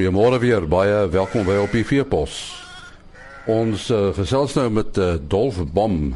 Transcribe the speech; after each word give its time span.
Goeiemôre 0.00 0.38
weer, 0.40 0.64
baie 0.64 1.08
welkom 1.12 1.42
by 1.44 1.58
op 1.60 1.74
die 1.76 1.82
Veepos. 1.84 2.34
Ons 3.52 3.90
uh, 3.92 4.14
gesels 4.16 4.54
nou 4.56 4.70
met 4.72 4.96
uh, 4.96 5.18
Dolf 5.20 5.58
Bom. 5.76 6.14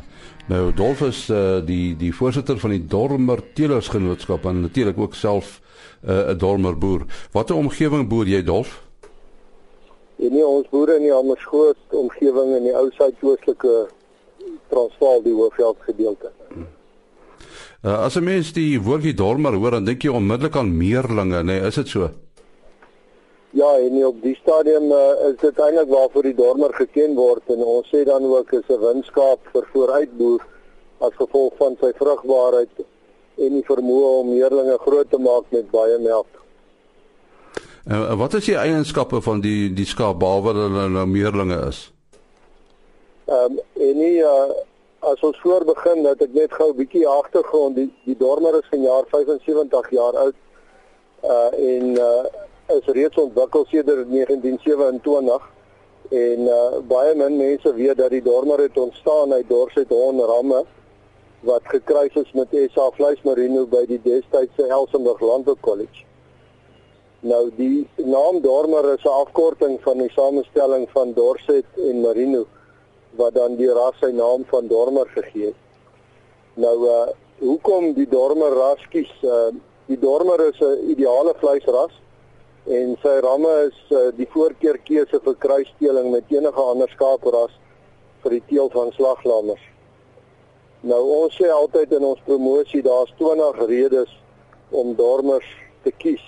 Nou 0.48 0.70
Dolf 0.72 1.02
is 1.04 1.18
uh, 1.28 1.58
die 1.60 1.92
die 2.00 2.08
voorsitter 2.16 2.56
van 2.62 2.72
die 2.72 2.80
Dormer 2.88 3.42
Teelersgenootskap 3.52 4.48
en 4.48 4.64
natuurlik 4.64 5.02
ook 5.04 5.20
self 5.20 5.60
'n 6.00 6.32
uh, 6.32 6.32
Dormer 6.32 6.78
boer. 6.78 7.04
Watter 7.36 7.60
omgewing 7.60 8.08
boer 8.08 8.24
jy 8.24 8.40
Dolf? 8.40 8.80
En 10.16 10.32
nie 10.32 10.46
ons 10.46 10.64
boere 10.72 10.96
in 10.96 11.04
die 11.04 11.12
Amersfoort 11.12 11.84
omgewing 11.92 12.56
in 12.56 12.64
die 12.70 12.72
ou 12.72 12.88
suidoostelike 12.96 13.88
Transvaal 14.72 15.22
die 15.28 15.36
Hoofveld 15.36 15.76
gedeelte. 15.84 16.32
Hmm. 16.48 16.68
Uh, 17.84 18.00
as 18.08 18.16
'n 18.16 18.24
mens 18.24 18.52
die 18.52 18.80
woordjie 18.80 19.14
Dormer 19.14 19.52
hoor, 19.52 19.76
dan 19.76 19.84
dink 19.84 20.02
jy 20.02 20.08
onmiddellik 20.08 20.56
aan 20.56 20.76
meerlinge, 20.76 21.42
nee, 21.42 21.60
is 21.60 21.74
dit 21.74 21.88
so? 21.88 22.23
Ja, 23.54 23.78
en 23.78 24.06
op 24.06 24.22
die 24.22 24.34
stadium 24.34 24.90
uh, 24.90 25.28
is 25.28 25.36
dit 25.38 25.58
eintlik 25.62 25.88
waarvoor 25.88 26.26
die 26.26 26.34
dormer 26.34 26.72
geken 26.74 27.12
word 27.14 27.52
en 27.54 27.60
ons 27.62 27.86
sê 27.86 28.00
dan 28.02 28.24
ook 28.26 28.50
is 28.52 28.66
'n 28.66 28.80
winskaap 28.82 29.40
vir 29.52 29.68
vooruitboer 29.72 30.42
as 30.98 31.14
gevolg 31.14 31.52
van 31.56 31.76
sy 31.80 31.92
vrugbaarheid 31.94 32.82
en 33.38 33.52
die 33.54 33.62
vermoë 33.68 34.08
om 34.18 34.32
meerlinge 34.32 34.78
groot 34.78 35.10
te 35.10 35.18
maak 35.18 35.44
met 35.54 35.70
baie 35.70 35.98
melk. 35.98 36.42
En 37.86 38.00
uh, 38.00 38.18
wat 38.18 38.34
is 38.34 38.44
die 38.44 38.58
eienskappe 38.58 39.22
van 39.22 39.40
die 39.40 39.72
die 39.72 39.86
skaap 39.86 40.18
behalwe 40.18 40.52
dat 40.52 40.70
hulle 40.70 40.88
nou 40.88 41.06
meerlinge 41.06 41.58
is? 41.68 41.92
Ehm 43.30 43.52
um, 43.52 43.60
en 43.86 43.98
nie 43.98 44.18
uh, 44.18 44.50
as 44.98 45.20
ons 45.20 45.38
voor 45.40 45.64
begin 45.64 46.02
dat 46.02 46.22
ek 46.26 46.34
net 46.34 46.52
gou 46.52 46.68
'n 46.72 46.76
bietjie 46.76 47.06
agtergrond 47.08 47.76
die 47.76 47.92
die 48.04 48.18
dormer 48.18 48.58
is 48.58 48.66
van 48.70 48.82
jaar 48.82 49.06
75 49.14 49.90
jaar 49.90 50.16
oud. 50.24 50.34
Uh 51.22 51.50
en 51.54 51.94
uh 52.08 52.24
is 52.66 52.86
reeds 52.86 53.16
ontwikkel 53.16 53.64
sedert 53.68 54.08
1927 54.10 55.50
en 56.10 56.40
uh, 56.40 56.78
baie 56.88 57.14
min 57.14 57.36
mense 57.36 57.74
weet 57.74 57.96
dat 57.96 58.10
die 58.10 58.22
dormer 58.22 58.58
het 58.58 58.78
ontstaan 58.78 59.32
uit 59.32 59.48
Dorset 59.48 59.88
honramme 59.88 60.64
wat 61.44 61.62
gekruis 61.64 62.14
is 62.14 62.32
met 62.32 62.48
SA 62.72 62.88
vleismerino 62.96 63.66
by 63.68 63.84
die 63.88 64.00
destydse 64.00 64.68
Elsenburg 64.68 65.20
Landbou 65.20 65.56
College. 65.60 66.04
Nou 67.20 67.50
die 67.56 67.84
naam 67.96 68.40
dormer 68.40 68.94
is 68.94 69.04
'n 69.04 69.08
afkorting 69.08 69.76
van 69.82 69.98
die 69.98 70.10
samestelling 70.12 70.88
van 70.90 71.12
Dorset 71.12 71.64
en 71.76 72.00
merino 72.00 72.46
wat 73.16 73.34
dan 73.34 73.56
die 73.56 73.72
ras 73.72 73.98
sy 74.00 74.10
naam 74.10 74.44
van 74.44 74.66
dormer 74.66 75.06
gegee 75.08 75.46
het. 75.46 75.60
Nou 76.54 76.76
uh 76.88 77.08
hoekom 77.38 77.92
die 77.92 78.08
dormer 78.08 78.52
ras 78.52 78.88
kies? 78.88 79.12
Uh 79.22 79.52
die 79.86 79.98
dormer 79.98 80.48
is 80.48 80.60
'n 80.60 80.90
ideale 80.90 81.34
vleisras 81.36 81.92
en 82.66 82.96
sy 83.02 83.14
ramme 83.20 83.52
is 83.66 83.78
uh, 83.92 84.08
die 84.16 84.28
voorkeurkeuse 84.32 85.20
vir 85.24 85.36
kruissteeling 85.42 86.10
met 86.12 86.30
enige 86.32 86.62
ander 86.62 86.88
skaapras 86.94 87.52
vir 88.24 88.38
die 88.38 88.44
teel 88.48 88.70
van 88.72 88.92
slaglammers. 88.96 89.60
Nou 90.88 91.00
ons 91.24 91.36
sê 91.36 91.48
altyd 91.52 91.92
in 91.96 92.04
ons 92.08 92.22
promosie 92.24 92.82
daar's 92.84 93.12
20 93.20 93.60
redes 93.68 94.10
om 94.72 94.94
dormers 94.96 95.48
te 95.84 95.92
kies. 96.00 96.24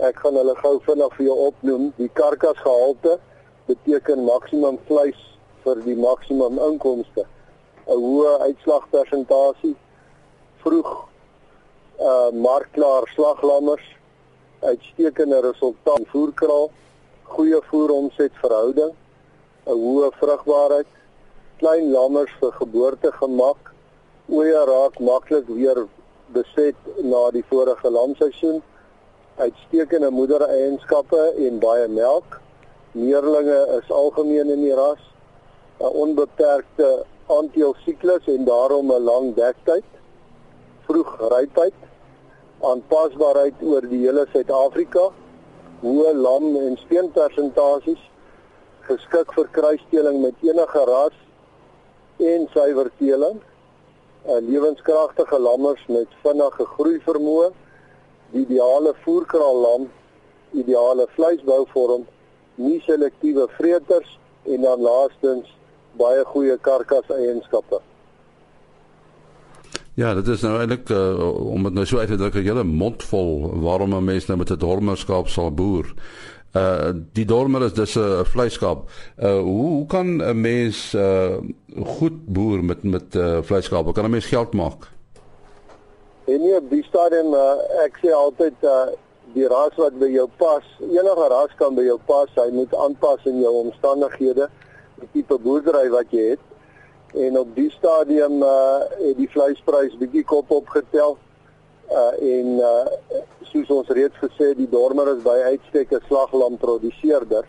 Ek 0.00 0.16
gaan 0.24 0.36
hulle 0.40 0.56
gou 0.58 0.78
vinnig 0.88 1.16
vir 1.18 1.26
jou 1.28 1.36
opnoem. 1.46 1.90
Die 2.00 2.10
karkasgehalte 2.18 3.18
beteken 3.68 4.24
maksimum 4.24 4.80
vleis 4.88 5.20
vir 5.64 5.80
die 5.84 5.96
maksimum 5.96 6.58
inkomste. 6.70 7.24
'n 7.84 8.00
Hoë 8.00 8.38
uitslagpersentasie, 8.48 9.76
vroeg 10.64 10.90
uh 12.00 12.30
markklaar 12.32 13.04
slaglammers 13.14 13.84
uitstekende 14.64 15.40
resultaat 15.40 16.06
voerkraal, 16.12 16.70
goeie 17.34 17.60
voeromsetverhouding, 17.70 18.92
'n 19.66 19.78
hoë 19.84 20.10
vrugbaarheid, 20.20 20.90
klein 21.60 21.90
lammers 21.92 22.32
vir 22.40 22.52
geboortegemak, 22.60 23.72
oeye 24.28 24.64
raak 24.72 24.98
maklik 25.00 25.48
weer 25.48 25.86
beset 26.36 26.76
na 27.02 27.30
die 27.30 27.44
vorige 27.48 27.90
lamseisoen, 27.90 28.62
uitstekende 29.36 30.10
moedereienskappe 30.10 31.22
en 31.46 31.58
baie 31.58 31.88
melk. 31.88 32.40
Meerlinge 32.92 33.60
is 33.78 33.90
algemeen 33.90 34.50
in 34.50 34.60
die 34.60 34.74
ras, 34.74 35.02
'n 35.80 35.92
onbeperkte 36.04 37.04
aandeel 37.26 37.74
siklus 37.84 38.26
en 38.26 38.44
daarom 38.44 38.92
'n 38.92 39.04
lang 39.04 39.34
dektyd, 39.34 39.88
vroeg 40.86 41.10
rypheid 41.34 41.74
aanpasbaarheid 42.70 43.62
oor 43.62 43.86
die 43.90 44.00
hele 44.04 44.24
Suid-Afrika, 44.32 45.08
hoë 45.82 46.12
lam 46.16 46.50
en 46.60 46.78
speenpersentasies, 46.80 48.00
geskik 48.88 49.32
vir 49.36 49.50
kruisdeling 49.56 50.20
met 50.22 50.42
enige 50.44 50.84
ras 50.90 51.16
en 52.32 52.48
suiwer 52.54 52.90
teeling, 52.98 53.40
'n 54.24 54.46
lewenskragtige 54.50 55.38
lammers 55.38 55.84
met 55.88 56.08
vinnige 56.22 56.64
groei 56.74 56.98
vermoë, 57.06 57.50
die 58.32 58.44
ideale 58.46 58.94
voerkraal 59.04 59.58
lam, 59.66 59.88
ideale 60.52 61.06
vleisbouvorm, 61.16 62.06
nie 62.54 62.80
selektiewe 62.86 63.48
vreters 63.58 64.18
en 64.44 64.62
dan 64.62 64.80
laastens 64.80 65.50
baie 65.98 66.24
goeie 66.24 66.56
karkas 66.58 67.10
eienskappe. 67.10 67.80
Ja, 69.94 70.14
dit 70.14 70.26
is 70.26 70.40
nou 70.42 70.56
eintlik 70.58 70.88
uh, 70.90 71.22
om 71.54 71.68
dit 71.68 71.74
nou 71.76 71.84
so 71.86 72.00
uit 72.02 72.08
te 72.10 72.16
druk 72.18 72.34
'n 72.34 72.42
hele 72.42 72.64
mond 72.66 73.02
vol 73.02 73.60
waarom 73.62 73.94
'n 73.94 74.04
mens 74.04 74.26
nou 74.26 74.38
met 74.38 74.50
'n 74.50 74.58
dormerskaap 74.58 75.28
sal 75.28 75.54
boer. 75.54 75.94
Uh 76.56 76.90
die 77.12 77.24
dormer 77.24 77.62
is 77.62 77.72
dis 77.72 77.94
'n 77.94 78.24
vleiskaap. 78.24 78.90
Uh 79.18 79.38
hoe 79.40 79.66
hoe 79.66 79.86
kan 79.86 80.06
'n 80.16 80.40
mens 80.40 80.94
uh 80.94 81.38
goed 81.84 82.26
boer 82.26 82.64
met 82.64 82.82
met 82.82 83.14
uh 83.14 83.38
vleiskaap? 83.42 83.94
Kan 83.94 84.04
'n 84.04 84.10
mens 84.10 84.26
geld 84.26 84.52
maak? 84.52 84.90
En 86.26 86.40
nie 86.40 86.56
op 86.56 86.70
die 86.70 86.84
stadium 86.84 87.34
uh, 87.34 87.84
ek 87.84 87.98
sê 88.02 88.10
altyd 88.10 88.54
uh 88.62 88.90
die 89.34 89.46
ras 89.46 89.76
wat 89.76 89.98
by 89.98 90.06
jou 90.06 90.28
pas, 90.36 90.64
enige 90.80 91.28
ras 91.28 91.54
kan 91.56 91.74
by 91.74 91.82
jou 91.82 91.98
pas. 92.06 92.30
Hy 92.34 92.50
moet 92.52 92.74
aanpas 92.74 93.24
in 93.24 93.40
jou 93.40 93.54
omstandighede, 93.54 94.48
die 94.98 95.08
tipe 95.12 95.38
boerdery 95.38 95.88
wat 95.90 96.10
jy 96.10 96.30
het 96.30 96.53
en 97.14 97.38
op 97.38 97.54
die 97.54 97.70
stadium 97.70 98.42
uh 98.42 98.82
het 98.98 99.16
die 99.16 99.30
vleisprys 99.30 99.96
bietjie 99.98 100.24
kop 100.24 100.50
opgetel. 100.50 101.18
Uh 101.90 102.12
en 102.36 102.46
uh 102.58 103.20
soos 103.50 103.70
ons 103.70 103.88
reeds 103.88 104.16
gesê 104.22 104.54
die 104.58 104.68
dormer 104.70 105.12
is 105.16 105.22
by 105.22 105.36
uitstek 105.50 105.92
'n 105.92 106.02
slaglam 106.08 106.56
produseerder. 106.58 107.44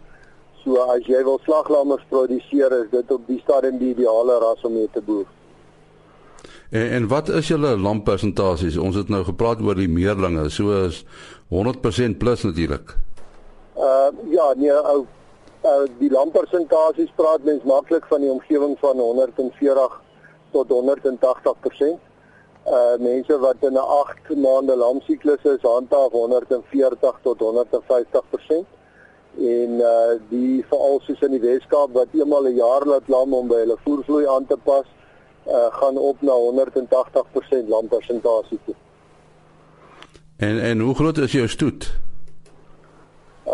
So 0.64 0.82
as 0.90 1.06
jy 1.06 1.24
wil 1.24 1.40
slaglammers 1.46 2.06
produseer 2.10 2.72
is 2.84 2.90
dit 2.92 3.12
op 3.12 3.28
die 3.28 3.42
stadium 3.44 3.78
die 3.78 3.94
ideale 3.94 4.40
ras 4.40 4.62
om 4.64 4.74
mee 4.74 4.90
te 4.94 5.02
boer. 5.02 5.26
En, 6.70 6.90
en 6.90 7.08
wat 7.08 7.30
is 7.30 7.48
julle 7.48 7.78
lampersentasies? 7.78 8.78
Ons 8.78 8.96
het 8.96 9.10
nou 9.10 9.24
gepraat 9.24 9.62
oor 9.62 9.76
die 9.76 9.90
meerlinge, 9.90 10.50
so 10.50 10.86
is 10.86 11.06
100% 11.54 12.18
plus 12.18 12.44
natuurlik. 12.44 12.96
Uh 13.78 14.10
ja, 14.30 14.54
nee, 14.58 14.74
ou 14.74 15.06
uh, 15.66 15.86
die 16.00 16.12
lampersentasies 16.12 17.12
praat 17.16 17.44
mens 17.44 17.64
maklik 17.64 18.06
van 18.12 18.22
die 18.22 18.32
omgewing 18.32 18.78
van 18.80 19.00
140 19.00 20.02
tot 20.52 20.70
180%. 20.70 22.04
Uh 22.66 22.96
mense 23.00 23.38
wat 23.40 23.56
in 23.62 23.74
'n 23.74 23.78
8 23.78 24.36
maande 24.36 24.76
lamsiklus 24.76 25.44
is, 25.44 25.62
handhaaf 25.62 26.12
140 26.12 27.20
tot 27.22 27.40
150%. 27.40 28.66
En 29.38 29.72
uh 29.94 30.14
die 30.30 30.66
veral 30.70 31.00
soos 31.04 31.22
in 31.22 31.32
die 31.32 31.44
Weskaap 31.50 31.94
wat 31.94 32.08
eenmal 32.14 32.48
'n 32.48 32.56
jaar 32.56 32.86
laat 32.86 33.08
lam 33.08 33.34
om 33.34 33.48
by 33.48 33.56
hulle 33.56 33.78
voervloei 33.84 34.28
aan 34.28 34.46
te 34.46 34.58
pas, 34.64 34.88
uh 35.48 35.70
gaan 35.80 35.98
op 35.98 36.22
na 36.22 36.32
180% 36.32 37.68
lampersentasie 37.68 38.60
toe. 38.66 38.76
En 40.38 40.60
en 40.60 40.80
hoe 40.80 40.96
groot 40.96 41.18
is 41.18 41.32
jou 41.32 41.48
stoet? 41.48 42.05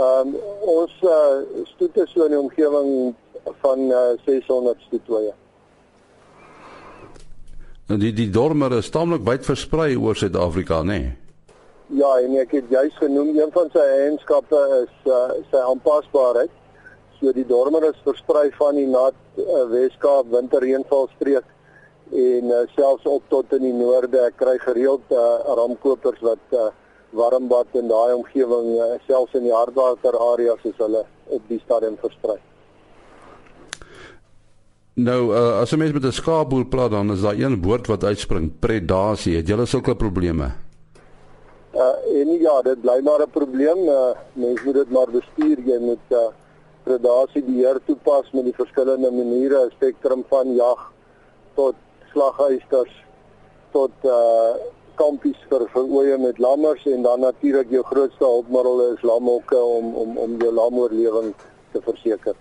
Ehm 0.01 0.33
um, 0.33 0.35
ons 0.71 0.93
uh, 1.05 1.63
stoet 1.75 1.97
is 2.01 2.11
so 2.13 2.25
in 2.25 2.33
die 2.33 2.39
omgewing 2.39 2.91
van 3.61 3.79
uh, 3.91 3.99
600 4.25 4.79
stoetwye. 4.87 5.33
En 7.91 7.99
die 8.01 8.13
die 8.15 8.29
dormer 8.33 8.73
is 8.79 8.89
taamlik 8.89 9.25
wyd 9.27 9.45
versprei 9.45 9.91
oor 9.99 10.17
Suid-Afrika, 10.17 10.79
nê? 10.81 10.97
Nee? 11.01 11.17
Ja, 11.99 12.11
en 12.23 12.37
ek 12.39 12.55
het 12.55 12.69
juis 12.71 12.95
genoem 13.01 13.33
een 13.35 13.49
van 13.51 13.69
sy 13.73 13.83
eienskappe 13.99 14.59
is 14.79 15.11
uh, 15.11 15.23
sy 15.51 15.63
aanpasbaarheid. 15.69 16.53
So 17.19 17.33
die 17.35 17.45
dormer 17.45 17.83
is 17.89 18.05
versprei 18.05 18.47
van 18.57 18.79
die 18.79 18.87
nat 18.89 19.17
uh, 19.43 19.65
Weskaap 19.73 20.31
winterreënvalstreek 20.31 21.49
en 22.21 22.47
uh, 22.47 22.61
selfs 22.77 23.05
op 23.11 23.27
tot 23.33 23.53
in 23.59 23.67
die 23.67 23.75
noorde. 23.75 24.23
Ek 24.31 24.39
kry 24.39 24.55
gereeld 24.63 25.13
uh, 25.13 25.25
ramkopers 25.59 26.23
wat 26.25 26.55
uh, 26.55 26.71
warmbad 27.11 27.67
in 27.73 27.87
daai 27.87 28.13
omgewing 28.13 28.77
eh, 28.79 28.99
selfs 29.07 29.33
in 29.33 29.43
die 29.43 29.53
hardwater 29.53 30.17
areas 30.33 30.63
is 30.63 30.77
hulle 30.77 31.03
op 31.27 31.43
die 31.47 31.59
stadium 31.65 31.97
versprei. 32.01 32.37
Nou 34.93 35.21
uh, 35.31 35.61
as 35.61 35.71
'n 35.71 35.77
mens 35.77 35.93
met 35.93 36.05
'n 36.05 36.11
skaapboer 36.11 36.65
praat 36.65 36.91
dan 36.91 37.11
is 37.11 37.21
daar 37.21 37.39
een 37.39 37.61
woord 37.61 37.87
wat 37.87 38.03
uitspring, 38.03 38.51
predasie. 38.59 39.35
Het 39.35 39.47
julle 39.47 39.65
sulke 39.65 39.95
probleme? 39.95 40.51
Uh 41.73 42.19
en 42.19 42.27
ja, 42.39 42.61
dit 42.61 42.81
bly 42.81 42.99
maar 43.03 43.21
'n 43.21 43.29
probleem. 43.31 43.79
Uh, 43.87 44.11
mens 44.33 44.63
moet 44.63 44.73
dit 44.73 44.89
maar 44.89 45.11
bestuur. 45.11 45.57
Jy 45.65 45.79
moet 45.79 46.05
uh, 46.09 46.17
predasie 46.83 47.43
beheer 47.43 47.79
toepas 47.85 48.31
met 48.31 48.43
die 48.43 48.55
verskillende 48.55 49.11
maniere, 49.11 49.65
'n 49.65 49.71
spektrum 49.71 50.23
van 50.27 50.55
jag 50.55 50.91
tot 51.53 51.75
slaghuisters 52.11 52.93
tot 53.71 53.91
uh 54.03 54.55
kampies 55.01 55.41
vir 55.49 55.65
vir 55.73 55.89
oeye 55.97 56.17
met 56.21 56.39
lammers 56.45 56.85
en 56.93 57.01
dan 57.07 57.25
natuurlik 57.25 57.73
jou 57.73 57.83
grootste 57.89 58.25
hulpmiddel 58.25 58.81
is 58.91 59.03
lamhokke 59.11 59.57
om 59.77 59.95
om 60.03 60.17
om 60.17 60.37
jou 60.43 60.53
lamoorlewing 60.59 61.33
te 61.73 61.81
verseker. 61.87 62.35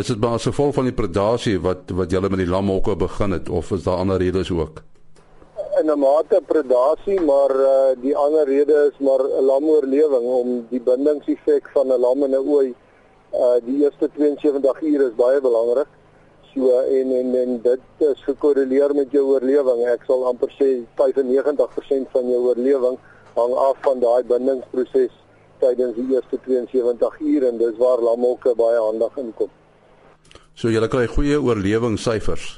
Is 0.00 0.10
dit 0.10 0.20
maar 0.20 0.40
gevolg 0.42 0.74
van 0.74 0.88
die 0.90 0.96
predasie 1.02 1.58
wat 1.62 1.92
wat 2.00 2.10
julle 2.10 2.30
met 2.32 2.42
die 2.42 2.50
lamhokke 2.50 2.96
begin 2.98 3.36
het 3.36 3.48
of 3.48 3.70
is 3.76 3.84
daar 3.86 4.02
ander 4.02 4.18
redes 4.18 4.50
ook? 4.50 4.82
In 5.80 5.90
'n 5.90 5.98
mate 5.98 6.40
predasie, 6.46 7.20
maar 7.20 7.52
uh 7.54 7.92
die 8.00 8.16
ander 8.16 8.44
rede 8.46 8.90
is 8.90 8.98
maar 8.98 9.22
'n 9.22 9.44
lamoorlewing 9.50 10.26
om 10.40 10.66
die 10.70 10.80
bindingseffek 10.80 11.70
van 11.74 11.86
'n 11.92 12.00
lam 12.00 12.22
en 12.22 12.30
'n 12.30 12.48
ooi 12.56 12.74
uh 13.32 13.58
die 13.64 13.82
eerste 13.84 14.10
72 14.16 14.82
ure 14.82 15.06
is 15.06 15.14
baie 15.14 15.40
belangrik. 15.40 15.88
So 16.56 16.80
en 16.80 17.10
en 17.12 17.34
en 17.34 17.60
dit 17.62 17.80
is 17.98 18.22
gekorreleer 18.24 18.94
met 18.94 19.10
jou 19.12 19.24
oorlewing. 19.34 19.82
Ek 19.92 20.06
sal 20.08 20.24
amper 20.24 20.48
sê 20.56 20.70
95% 20.96 22.08
van 22.14 22.30
jou 22.32 22.40
oorlewing 22.48 22.96
hang 23.36 23.54
af 23.60 23.76
van 23.84 24.00
daai 24.00 24.24
bindingsproses 24.24 25.12
tydens 25.60 25.98
die 25.98 26.06
eerste 26.14 26.38
72 26.46 27.20
ure 27.20 27.50
en 27.52 27.60
dis 27.60 27.76
waar 27.80 28.00
lamhokke 28.00 28.54
baie 28.56 28.80
handig 28.80 29.20
inkom. 29.20 29.52
So 30.56 30.72
jy 30.72 30.80
kry 30.88 31.04
goeie 31.12 31.36
oorlewingssyfers. 31.36 32.48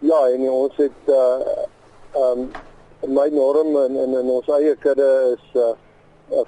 Ja, 0.00 0.24
en 0.32 0.48
ons 0.48 0.80
het 0.80 1.12
uh 1.12 1.60
ehm 2.16 2.46
um, 2.46 2.50
my 3.20 3.28
norm 3.36 3.76
in 3.84 4.00
in, 4.00 4.16
in 4.16 4.32
ons 4.32 4.48
eie 4.56 4.72
kudde 4.80 5.12
is 5.36 5.60
uh 5.60 5.74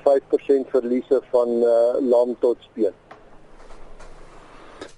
5% 0.08 0.72
verliese 0.72 1.20
van 1.30 1.56
uh 1.60 2.00
lam 2.00 2.32
tot 2.40 2.56
speen. 2.70 2.96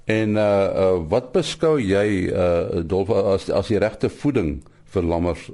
En 0.06 0.37
uh, 0.37 0.43
uh 0.43 0.99
wat 1.11 1.32
beskou 1.35 1.81
jy 1.82 2.31
uh 2.31 2.82
Dolf 2.87 3.08
as 3.11 3.49
as 3.50 3.73
die 3.73 3.81
regte 3.82 4.06
voeding 4.06 4.61
vir 4.94 5.03
lammers? 5.03 5.49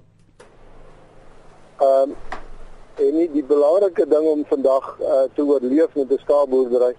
Ehm 1.80 2.12
um, 2.12 2.12
en 3.00 3.16
nie 3.16 3.30
die 3.32 3.44
belangrike 3.48 4.04
ding 4.10 4.28
om 4.28 4.44
vandag 4.50 4.90
uh 5.00 5.24
te 5.34 5.46
oorleef 5.46 5.96
met 5.96 6.12
'n 6.12 6.20
skaapboerdery 6.26 6.92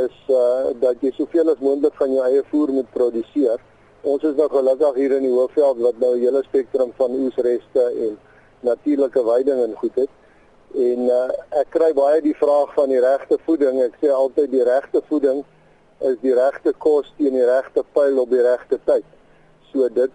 is 0.00 0.16
uh 0.32 0.72
dat 0.80 0.96
jy 1.04 1.12
soveel 1.12 1.52
as 1.52 1.60
moontlik 1.60 1.94
van 2.00 2.14
jou 2.14 2.24
eie 2.24 2.42
voer 2.48 2.72
moet 2.72 2.90
produseer. 2.96 3.60
Ons 4.00 4.22
is 4.22 4.34
nou 4.40 4.48
gelukkig 4.48 4.94
hier 4.94 5.12
in 5.12 5.28
die 5.28 5.36
Hoofveld 5.36 5.78
wat 5.78 6.00
nou 6.00 6.16
'n 6.16 6.24
hele 6.24 6.42
spektrum 6.42 6.92
van 6.96 7.10
oesreste 7.10 7.84
en 8.08 8.18
natuurlike 8.60 9.22
veiding 9.24 9.60
en 9.60 9.74
goed 9.76 9.94
het. 9.94 10.12
En 10.74 11.00
uh 11.20 11.28
ek 11.60 11.68
kry 11.68 11.92
baie 11.92 12.22
die 12.22 12.36
vraag 12.36 12.74
van 12.74 12.88
die 12.88 13.00
regte 13.00 13.38
voeding. 13.44 13.82
Ek 13.82 13.94
sê 14.00 14.08
altyd 14.08 14.50
die 14.50 14.64
regte 14.64 15.02
voeding 15.08 15.44
is 16.10 16.18
die 16.22 16.34
regte 16.34 16.72
kos 16.78 17.12
teen 17.16 17.36
die 17.36 17.46
regte 17.46 17.84
pyl 17.92 18.18
op 18.22 18.30
die 18.30 18.42
regte 18.42 18.78
tyd. 18.84 19.04
So 19.72 19.88
dit 19.88 20.10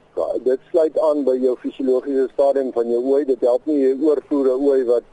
dit 0.46 0.60
sluit 0.72 1.00
aan 1.00 1.24
by 1.26 1.38
jou 1.42 1.56
fisiologiese 1.64 2.28
stadium 2.34 2.72
van 2.76 2.92
jou 2.92 3.02
ooi. 3.14 3.26
Dit 3.26 3.42
help 3.42 3.66
nie 3.66 3.80
jy 3.82 3.94
oorvoer 4.02 4.54
'n 4.54 4.68
ooi 4.70 4.84
wat 4.86 5.04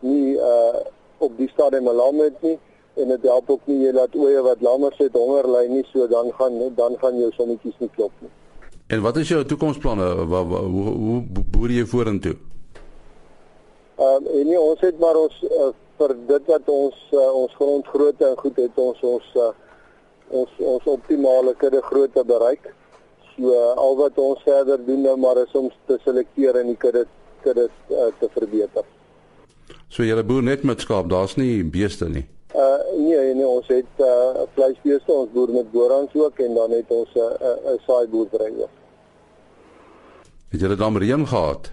nie 0.00 0.36
uh 0.36 0.86
op 1.18 1.36
die 1.36 1.48
stadium 1.48 1.88
lam 1.90 2.20
het 2.22 2.42
nie 2.42 2.58
en 2.94 3.08
dit 3.08 3.22
help 3.22 3.50
ook 3.50 3.66
nie 3.66 3.78
jy 3.84 3.92
laat 3.92 4.14
oeye 4.14 4.42
wat 4.42 4.60
langer 4.60 4.94
sit 4.98 5.14
honger 5.14 5.46
ly 5.46 5.66
nie, 5.70 5.84
so 5.92 6.06
dan 6.06 6.32
gaan 6.38 6.58
dan 6.74 6.96
gaan 6.98 7.18
jou 7.18 7.30
sommetjies 7.36 7.78
nie 7.78 7.90
klop 7.94 8.12
nie. 8.20 8.30
En 8.88 9.02
wat 9.02 9.16
is 9.16 9.28
jou 9.28 9.44
toekomsplanne? 9.44 10.08
Hoe 10.24 10.94
hoe 11.04 11.20
boer 11.50 11.70
jy 11.70 11.84
vorentoe? 11.86 12.36
Ehm 13.98 14.26
um, 14.26 14.26
en 14.40 14.46
nie, 14.46 14.58
ons 14.58 14.80
het 14.80 14.98
maar 14.98 15.16
ons 15.16 15.42
uh, 15.44 15.70
vir 15.98 16.14
dit 16.26 16.50
wat 16.52 16.68
ons 16.72 16.98
uh, 17.12 17.30
ons 17.42 17.54
grondgrootte 17.60 18.26
en 18.26 18.36
goed 18.38 18.60
het 18.62 18.78
ons 18.78 19.00
ons 19.02 19.32
uh, 19.36 19.50
ons 20.30 20.50
ons 20.58 20.84
optimale 20.84 21.54
kudde 21.54 21.82
grootte 21.82 22.24
bereik. 22.24 22.72
So 23.36 23.54
al 23.76 23.96
wat 23.96 24.18
ons 24.18 24.42
verder 24.42 24.80
doen 24.86 25.02
nou 25.06 25.16
maar 25.16 25.36
is 25.36 25.52
om 25.52 25.70
te 25.86 25.98
selekteer 26.04 26.58
en 26.60 26.72
die 26.72 26.76
kudde 26.76 27.06
kudde 27.42 27.68
uh, 27.90 28.08
te 28.18 28.28
verbeter. 28.34 28.84
So 29.88 30.02
jy 30.02 30.22
boer 30.26 30.42
net 30.42 30.64
met 30.66 30.82
skaap, 30.82 31.08
daar's 31.08 31.36
nie 31.36 31.62
beeste 31.64 32.08
nie. 32.08 32.26
Uh 32.56 32.80
nee, 32.96 33.34
nee, 33.34 33.46
ons 33.46 33.66
het 33.68 34.02
uh 34.02 34.44
vleisbeeste, 34.56 35.12
ons 35.12 35.30
boer 35.32 35.52
met 35.52 35.70
borans 35.72 36.14
ook 36.14 36.40
en 36.44 36.54
dan 36.54 36.70
het 36.76 36.90
ons 36.90 37.14
'n 37.14 37.18
uh, 37.18 37.54
'n 37.54 37.74
uh, 37.74 37.80
saai 37.86 38.06
boerdery 38.08 38.52
ook. 38.58 38.74
Het 40.48 40.60
dit 40.60 40.78
dan 40.78 40.96
reën 40.96 41.26
gehad? 41.26 41.70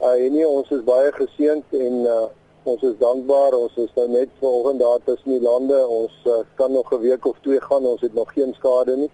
Uh 0.00 0.30
nee, 0.30 0.46
ons 0.48 0.70
is 0.70 0.84
baie 0.84 1.12
geseënd 1.12 1.64
en 1.70 1.94
uh 2.04 2.26
ons 2.64 2.82
is 2.82 2.96
dankbaar. 2.98 3.56
Ons 3.56 3.76
is 3.76 3.92
nou 3.96 4.06
net 4.08 4.32
vanoggend 4.40 4.80
daar 4.80 5.02
tussen 5.04 5.36
die 5.36 5.42
lande. 5.42 5.76
Ons 5.88 6.14
uh, 6.26 6.40
kan 6.54 6.72
nog 6.72 6.92
'n 6.92 7.00
week 7.00 7.26
of 7.26 7.36
twee 7.40 7.60
gaan. 7.60 7.86
Ons 7.86 8.00
het 8.00 8.14
nog 8.14 8.32
geen 8.32 8.54
skade 8.54 8.96
nie. 8.96 9.10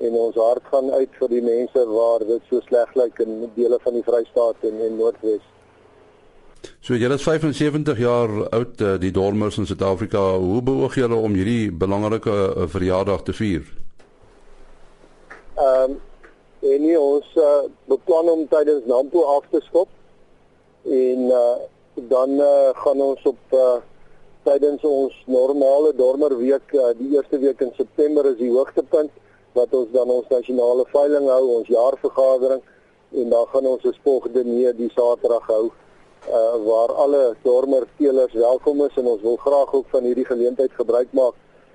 En 0.00 0.12
ons 0.12 0.34
hart 0.34 0.64
gaan 0.72 0.90
uit 0.90 1.08
vir 1.18 1.28
die 1.28 1.42
mense 1.42 1.86
waar 1.86 2.26
dit 2.26 2.42
so 2.48 2.60
sleg 2.60 2.94
lyk 2.94 3.18
in 3.18 3.50
dele 3.54 3.78
van 3.82 3.92
die 3.92 4.02
Vrystaat 4.02 4.56
en 4.60 4.80
in 4.80 4.96
Noordwes. 4.96 5.44
So 6.80 6.94
julle 6.94 7.14
is 7.14 7.22
75 7.22 7.98
jaar 7.98 8.48
oud, 8.48 8.80
uh, 8.80 8.98
die 9.00 9.10
Dormers 9.10 9.58
in 9.58 9.66
Suid-Afrika. 9.66 10.36
Hoe 10.36 10.62
beoog 10.62 10.94
julle 10.94 11.14
om 11.14 11.34
hierdie 11.34 11.72
belangrike 11.72 12.30
uh, 12.30 12.68
verjaardag 12.68 13.22
te 13.22 13.32
vier? 13.32 13.64
Ehm 15.56 15.90
um, 15.90 15.98
en 16.60 16.82
nie 16.84 16.96
ons 17.00 17.28
uh, 17.40 17.64
beplan 17.88 18.28
om 18.28 18.42
tydens 18.48 18.84
Nampo 18.84 19.22
af 19.36 19.46
te 19.50 19.60
skop 19.64 19.88
en 20.84 21.22
uh, 21.32 21.56
dan 21.94 22.30
uh, 22.30 22.70
gaan 22.74 23.00
ons 23.00 23.22
op 23.22 23.38
uh, 23.52 23.76
tydens 24.42 24.82
ons 24.82 25.14
normale 25.26 25.92
dormerweek 25.94 26.72
uh, 26.72 26.92
die 26.98 27.16
eerste 27.16 27.38
week 27.38 27.60
in 27.60 27.72
September 27.76 28.26
is 28.26 28.38
die 28.38 28.50
hoogtepunt 28.50 29.10
wat 29.52 29.74
ons 29.74 29.90
dan 29.92 30.10
ons 30.10 30.28
nasionale 30.30 30.84
veiling 30.92 31.26
hou, 31.28 31.42
ons 31.58 31.68
jaarvergadering 31.68 32.62
en 33.10 33.28
dan 33.28 33.46
gaan 33.52 33.66
ons 33.66 33.84
'n 33.84 33.92
spogdiner 33.92 34.76
die 34.76 34.90
Saterdag 34.94 35.46
hou 35.46 35.66
uh, 36.28 36.56
waar 36.64 36.92
alle 36.92 37.36
dormer 37.42 37.86
teelers 37.96 38.32
welkom 38.32 38.84
is 38.84 38.96
en 38.96 39.06
ons 39.06 39.22
wil 39.22 39.36
graag 39.36 39.72
ook 39.72 39.88
van 39.90 40.02
hierdie 40.02 40.24
geleentheid 40.24 40.72
gebruik 40.72 41.08
maak 41.12 41.34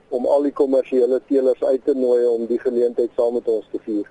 om 0.09 0.25
al 0.25 0.41
die 0.41 0.53
kommersiële 0.53 1.21
teelers 1.27 1.63
uit 1.63 1.85
te 1.85 1.93
nooi 1.93 2.25
om 2.25 2.45
die 2.45 2.59
geleentheid 2.59 3.09
saam 3.15 3.33
met 3.33 3.47
ons 3.47 3.65
te 3.71 3.79
vier. 3.83 4.09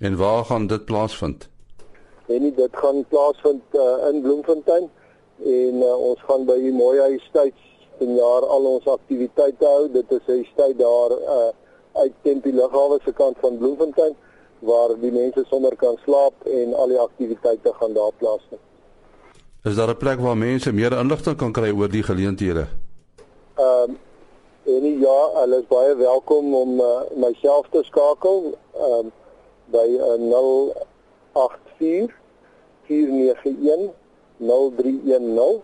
En 0.00 0.16
waar 0.16 0.44
gaan 0.44 0.66
dit 0.66 0.84
plaasvind? 0.84 1.48
En 2.26 2.54
dit 2.54 2.76
gaan 2.76 3.04
plaasvind 3.08 3.62
uh, 3.72 4.08
in 4.08 4.22
Bloemfontein 4.22 4.90
en 5.44 5.74
uh, 5.82 5.94
ons 6.10 6.20
gaan 6.28 6.44
by 6.46 6.58
die 6.60 6.72
mooi 6.72 6.98
huis 7.00 7.28
tyds 7.32 7.70
in 7.98 8.16
jaar 8.16 8.46
al 8.46 8.66
ons 8.66 8.86
aktiwiteite 8.86 9.66
hou. 9.66 9.88
Dit 9.92 10.10
is 10.10 10.26
'n 10.28 10.46
tyd 10.56 10.78
daar 10.78 11.10
uh, 11.10 11.50
uit 11.92 12.12
Tempie 12.22 12.52
Lughawe 12.52 12.98
se 13.04 13.12
kant 13.12 13.36
van 13.40 13.58
Bloemfontein 13.58 14.14
waar 14.58 14.94
die 15.00 15.12
mense 15.12 15.44
sommer 15.48 15.76
kan 15.76 15.98
slaap 16.04 16.34
en 16.46 16.74
al 16.74 16.88
die 16.88 16.98
aktiwiteite 16.98 17.72
gaan 17.80 17.92
daar 17.92 18.12
plaasvind. 18.18 18.60
Is 19.64 19.76
daar 19.76 19.88
'n 19.88 19.96
plek 19.96 20.20
waar 20.20 20.36
mense 20.36 20.72
meer 20.72 20.92
inligting 20.92 21.36
kan 21.36 21.52
kry 21.52 21.70
oor 21.70 21.88
die 21.88 22.02
geleenthede? 22.02 22.66
Ehm 23.54 23.90
um, 23.90 23.98
en 24.64 24.98
ja, 24.98 25.30
hulle 25.34 25.58
is 25.58 25.66
baie 25.66 25.96
welkom 25.96 26.54
om 26.54 26.80
uh, 26.80 26.86
myself 27.14 27.66
te 27.70 27.82
skakel 27.82 28.54
ehm 28.74 28.92
um, 28.92 29.12
by 29.70 29.88
uh, 29.98 30.18
084 31.32 32.14
491 32.86 34.01
0310 34.38 35.62